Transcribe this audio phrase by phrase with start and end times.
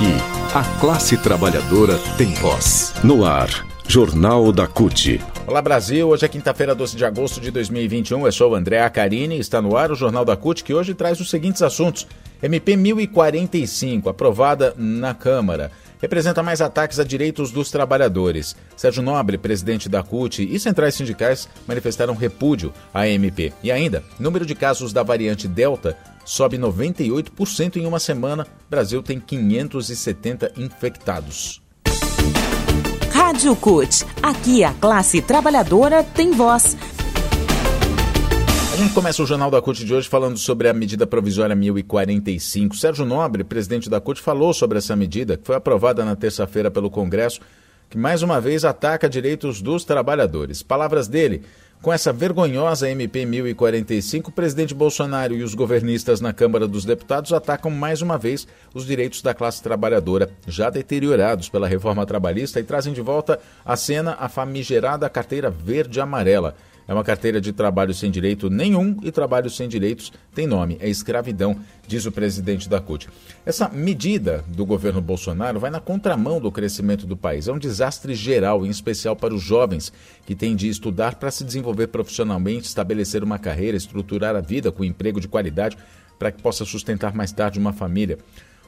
[0.00, 0.14] Aqui,
[0.54, 2.94] a classe trabalhadora tem voz.
[3.04, 5.20] No ar, Jornal da CUT.
[5.46, 8.24] Olá Brasil, hoje é quinta-feira, 12 de agosto de 2021.
[8.24, 11.20] Eu sou o André Acarini está no ar o Jornal da CUT que hoje traz
[11.20, 12.06] os seguintes assuntos.
[12.42, 15.70] MP 1045, aprovada na Câmara
[16.00, 18.56] representa mais ataques a direitos dos trabalhadores.
[18.76, 23.52] Sérgio Nobre, presidente da CUT e centrais sindicais manifestaram repúdio à MP.
[23.62, 25.94] E ainda, número de casos da variante Delta
[26.24, 28.46] sobe 98% em uma semana.
[28.68, 31.62] Brasil tem 570 infectados.
[33.12, 34.06] Rádio CUT.
[34.22, 36.76] Aqui a classe trabalhadora tem voz.
[38.72, 42.76] A gente começa o Jornal da CUT de hoje falando sobre a medida provisória 1045.
[42.76, 46.88] Sérgio Nobre, presidente da CUT, falou sobre essa medida, que foi aprovada na terça-feira pelo
[46.88, 47.40] Congresso,
[47.90, 50.62] que mais uma vez ataca direitos dos trabalhadores.
[50.62, 51.42] Palavras dele.
[51.82, 57.32] Com essa vergonhosa MP 1045, o presidente Bolsonaro e os governistas na Câmara dos Deputados
[57.32, 62.64] atacam mais uma vez os direitos da classe trabalhadora, já deteriorados pela reforma trabalhista, e
[62.64, 66.54] trazem de volta à cena a famigerada carteira verde-amarela.
[66.90, 70.88] É uma carteira de trabalho sem direito nenhum e trabalho sem direitos tem nome, é
[70.88, 73.08] escravidão, diz o presidente da CUT.
[73.46, 77.46] Essa medida do governo Bolsonaro vai na contramão do crescimento do país.
[77.46, 79.92] É um desastre geral, em especial para os jovens
[80.26, 84.84] que têm de estudar para se desenvolver profissionalmente, estabelecer uma carreira, estruturar a vida com
[84.84, 85.78] emprego de qualidade
[86.18, 88.18] para que possa sustentar mais tarde uma família.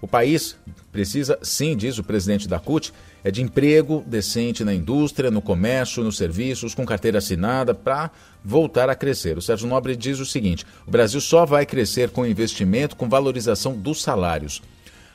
[0.00, 0.56] O país
[0.90, 6.02] precisa, sim, diz o presidente da CUT, é de emprego decente na indústria, no comércio,
[6.02, 8.10] nos serviços, com carteira assinada, para
[8.42, 9.36] voltar a crescer.
[9.36, 13.76] O Sérgio Nobre diz o seguinte: o Brasil só vai crescer com investimento, com valorização
[13.76, 14.62] dos salários.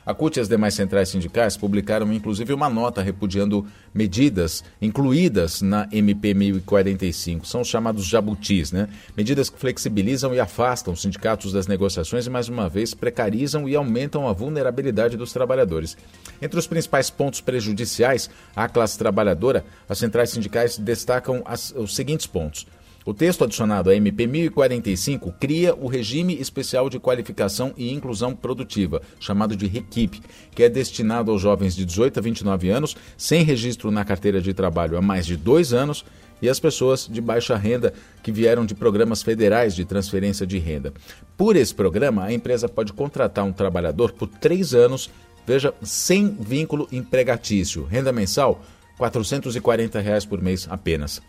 [0.06, 5.88] A CUT e as demais centrais sindicais publicaram inclusive uma nota repudiando medidas incluídas na
[5.92, 7.48] MP 1045.
[7.48, 8.88] São os chamados jabutis, né?
[9.18, 13.76] Medidas que flexibilizam e afastam os sindicatos das negociações e, mais uma vez, precarizam e
[13.76, 15.98] aumentam a vulnerabilidade dos trabalhadores.
[16.40, 22.28] Entre os principais pontos prejudiciais à classe trabalhadora, as centrais sindicais destacam as, os seguintes
[22.28, 22.68] pontos.
[23.06, 29.00] O texto adicionado à MP 1045 cria o Regime Especial de Qualificação e Inclusão Produtiva,
[29.20, 33.92] chamado de REQIP, que é destinado aos jovens de 18 a 29 anos, sem registro
[33.92, 36.04] na carteira de trabalho há mais de dois anos,
[36.42, 37.94] e as pessoas de baixa renda
[38.24, 40.92] que vieram de programas federais de transferência de renda.
[41.38, 45.12] Por esse programa, a empresa pode contratar um trabalhador por três anos,
[45.46, 47.84] veja, sem vínculo empregatício.
[47.84, 48.66] Renda mensal,
[48.98, 51.22] 440 reais por mês apenas.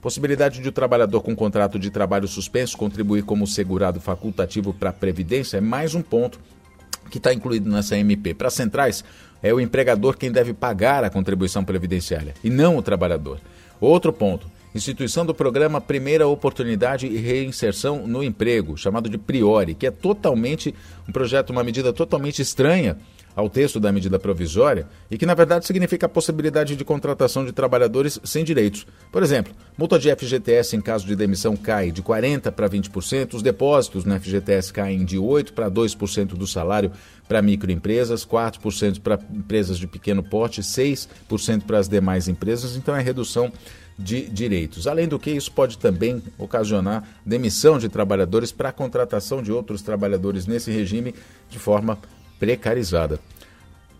[0.00, 4.92] Possibilidade de o trabalhador com contrato de trabalho suspenso contribuir como segurado facultativo para a
[4.92, 6.38] Previdência é mais um ponto
[7.10, 8.32] que está incluído nessa MP.
[8.32, 9.04] Para centrais,
[9.42, 13.40] é o empregador quem deve pagar a contribuição previdenciária e não o trabalhador.
[13.80, 14.46] Outro ponto.
[14.74, 20.74] Instituição do programa Primeira Oportunidade e Reinserção no Emprego, chamado de Priori, que é totalmente
[21.08, 22.96] um projeto, uma medida totalmente estranha
[23.38, 27.52] ao texto da medida provisória e que, na verdade, significa a possibilidade de contratação de
[27.52, 28.84] trabalhadores sem direitos.
[29.12, 33.42] Por exemplo, multa de FGTS em caso de demissão cai de 40% para 20%, os
[33.42, 36.90] depósitos no FGTS caem de 8% para 2% do salário
[37.28, 43.00] para microempresas, 4% para empresas de pequeno porte, 6% para as demais empresas, então é
[43.00, 43.52] redução
[43.96, 44.88] de direitos.
[44.88, 49.80] Além do que, isso pode também ocasionar demissão de trabalhadores para a contratação de outros
[49.80, 51.14] trabalhadores nesse regime
[51.48, 51.96] de forma
[52.38, 53.20] precarizada.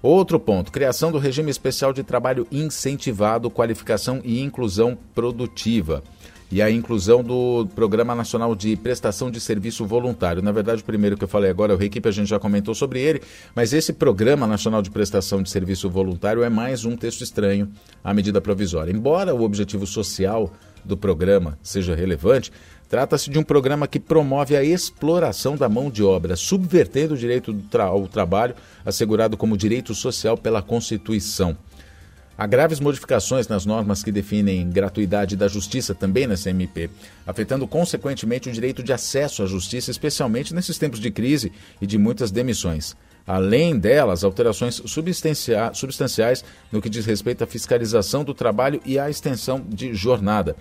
[0.02, 6.02] Outro ponto: criação do regime especial de trabalho incentivado, qualificação e inclusão produtiva.
[6.50, 10.40] E a inclusão do Programa Nacional de Prestação de Serviço Voluntário.
[10.40, 13.02] Na verdade, o primeiro que eu falei agora, o Reequipe, a gente já comentou sobre
[13.02, 13.20] ele,
[13.54, 17.70] mas esse Programa Nacional de Prestação de Serviço Voluntário é mais um texto estranho
[18.02, 18.90] à medida provisória.
[18.90, 20.50] Embora o objetivo social
[20.84, 22.52] do programa seja relevante,
[22.88, 27.54] Trata-se de um programa que promove a exploração da mão de obra, subvertendo o direito
[27.78, 31.54] ao trabalho, assegurado como direito social pela Constituição.
[32.36, 36.88] Há graves modificações nas normas que definem gratuidade da justiça também nessa MP,
[37.26, 41.52] afetando consequentemente o direito de acesso à justiça, especialmente nesses tempos de crise
[41.82, 42.96] e de muitas demissões.
[43.28, 44.80] Além delas, alterações
[45.74, 46.42] substanciais
[46.72, 50.56] no que diz respeito à fiscalização do trabalho e à extensão de jornada.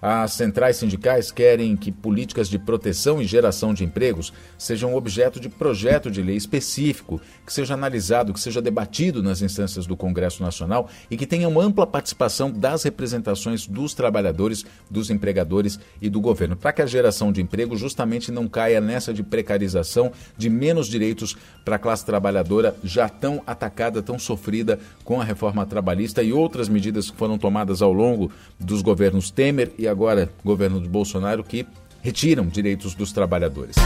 [0.00, 5.48] As centrais sindicais querem que políticas de proteção e geração de empregos sejam objeto de
[5.48, 10.88] projeto de lei específico, que seja analisado, que seja debatido nas instâncias do Congresso Nacional
[11.10, 16.72] e que tenham ampla participação das representações dos trabalhadores, dos empregadores e do governo, para
[16.72, 21.76] que a geração de emprego justamente não caia nessa de precarização, de menos direitos para
[21.76, 27.10] a classe trabalhadora já tão atacada, tão sofrida com a reforma trabalhista e outras medidas
[27.10, 28.30] que foram tomadas ao longo
[28.60, 31.66] dos governos Temer e agora governo do Bolsonaro que
[32.02, 33.76] retiram direitos dos trabalhadores.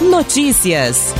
[0.00, 1.14] Notícias.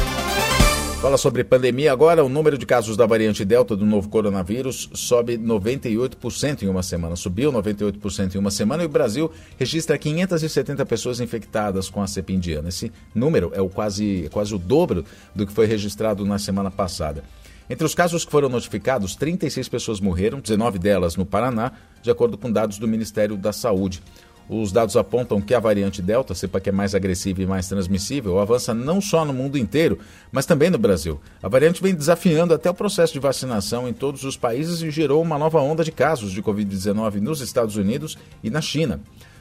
[1.00, 2.24] Fala sobre pandemia agora.
[2.24, 7.14] O número de casos da variante Delta do novo coronavírus sobe 98% em uma semana.
[7.16, 12.32] Subiu 98% em uma semana e o Brasil registra 570 pessoas infectadas com a cepa
[12.32, 12.70] indiana.
[12.70, 15.04] Esse número é o quase, quase o dobro
[15.34, 17.22] do que foi registrado na semana passada.
[17.68, 22.38] Entre os casos que foram notificados, 36 pessoas morreram, 19 delas no Paraná, de acordo
[22.38, 24.00] com dados do Ministério da Saúde.
[24.48, 28.38] Os dados apontam que a variante Delta, cepa que é mais agressiva e mais transmissível,
[28.38, 29.98] avança não só no mundo inteiro,
[30.30, 31.20] mas também no Brasil.
[31.42, 35.20] A variante vem desafiando até o processo de vacinação em todos os países e gerou
[35.20, 39.00] uma nova onda de casos de Covid-19 nos Estados Unidos e na China.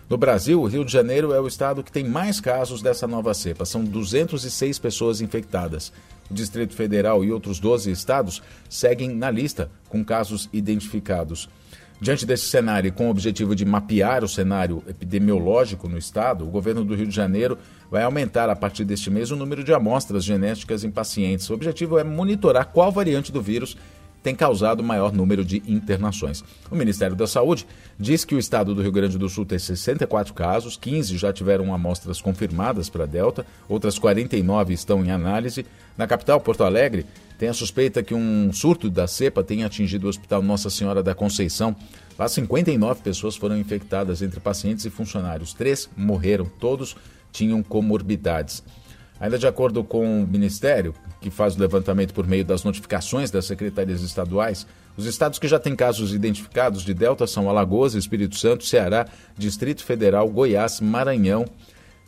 [0.09, 3.33] No Brasil, o Rio de Janeiro é o estado que tem mais casos dessa nova
[3.33, 3.65] cepa.
[3.65, 5.91] São 206 pessoas infectadas.
[6.29, 11.49] O Distrito Federal e outros 12 estados seguem na lista com casos identificados.
[12.01, 16.83] Diante desse cenário com o objetivo de mapear o cenário epidemiológico no estado, o governo
[16.83, 17.57] do Rio de Janeiro
[17.89, 21.49] vai aumentar a partir deste mês o número de amostras genéticas em pacientes.
[21.49, 23.77] O objetivo é monitorar qual variante do vírus
[24.25, 26.43] tem causado maior número de internações.
[26.71, 27.67] O Ministério da Saúde
[27.99, 31.71] diz que o estado do Rio Grande do Sul tem 64 casos, 15 já tiveram
[31.71, 35.63] amostras confirmadas para Delta, outras 49 estão em análise.
[35.95, 37.05] Na capital, Porto Alegre,
[37.37, 41.13] tem a suspeita que um surto da cepa tenha atingido o Hospital Nossa Senhora da
[41.13, 41.75] Conceição.
[42.17, 45.53] Lá, 59 pessoas foram infectadas entre pacientes e funcionários.
[45.53, 46.97] Três morreram, todos
[47.31, 48.63] tinham comorbidades.
[49.19, 53.45] Ainda de acordo com o Ministério, que faz o levantamento por meio das notificações das
[53.45, 54.67] secretarias estaduais,
[54.97, 59.07] os estados que já têm casos identificados de Delta são Alagoas, Espírito Santo, Ceará,
[59.37, 61.45] Distrito Federal, Goiás, Maranhão,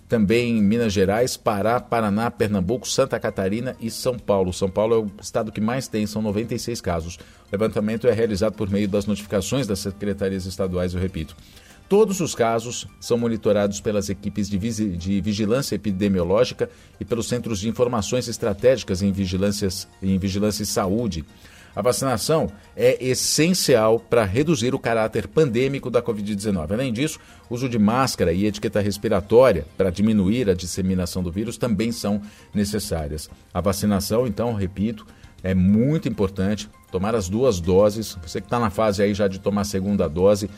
[0.08, 4.54] também Minas Gerais, Pará, Paraná, Pernambuco, Santa Catarina e São Paulo.
[4.54, 7.16] São Paulo é o estado que mais tem, são 96 casos.
[7.16, 7.20] O
[7.52, 11.36] levantamento é realizado por meio das notificações das secretarias estaduais, eu repito.
[11.90, 14.58] Todos os casos são monitorados pelas equipes de,
[14.98, 16.70] de vigilância epidemiológica
[17.00, 21.24] e pelos centros de informações estratégicas em, em vigilância e saúde.
[21.74, 26.72] A vacinação é essencial para reduzir o caráter pandêmico da Covid-19.
[26.72, 27.20] Além disso,
[27.52, 32.20] uso de máscara e etiqueta respiratória para diminuir a disseminação do vírus também são
[32.52, 33.30] necessárias.
[33.54, 35.06] A vacinação, então, repito,
[35.44, 38.18] é muito importante tomar as duas doses.
[38.24, 40.50] Você que está na fase aí já de tomar a segunda dose,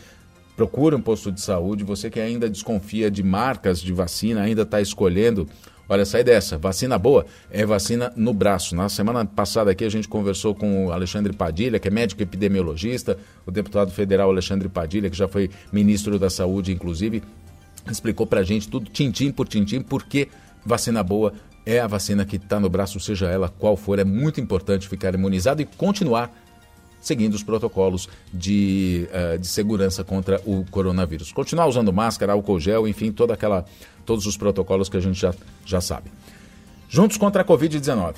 [0.59, 1.85] procure um posto de saúde.
[1.85, 5.47] Você que ainda desconfia de marcas de vacina, ainda está escolhendo
[5.91, 6.56] Olha, sai dessa.
[6.56, 8.75] Vacina boa é vacina no braço.
[8.75, 13.17] Na semana passada aqui a gente conversou com o Alexandre Padilha, que é médico epidemiologista,
[13.44, 17.23] o deputado federal Alexandre Padilha, que já foi ministro da Saúde, inclusive,
[17.89, 20.27] explicou pra gente tudo, tintim por tintim, porque
[20.63, 21.33] vacina boa
[21.65, 23.97] é a vacina que está no braço, seja ela qual for.
[23.97, 26.31] É muito importante ficar imunizado e continuar
[27.00, 31.31] seguindo os protocolos de, uh, de segurança contra o coronavírus.
[31.31, 33.66] Continuar usando máscara, álcool gel, enfim, toda aquela
[34.06, 35.34] todos os protocolos que a gente já,
[35.66, 36.10] já sabe.
[36.90, 38.16] Juntos contra a Covid-19.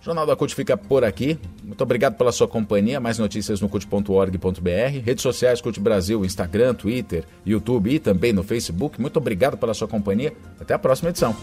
[0.00, 1.38] O Jornal da CUT fica por aqui.
[1.62, 2.98] Muito obrigado pela sua companhia.
[3.00, 5.04] Mais notícias no CUT.org.br.
[5.04, 9.00] Redes sociais CUT Brasil, Instagram, Twitter, YouTube e também no Facebook.
[9.00, 10.32] Muito obrigado pela sua companhia.
[10.58, 11.36] Até a próxima edição.